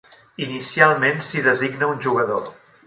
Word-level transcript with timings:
Inicialment 0.45 1.21
s'hi 1.27 1.45
designa 1.51 1.93
un 1.95 2.05
jugador. 2.09 2.53